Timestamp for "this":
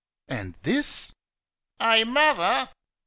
0.63-1.13